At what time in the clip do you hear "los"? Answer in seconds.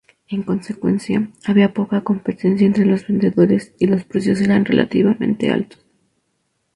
2.87-3.05, 3.85-4.03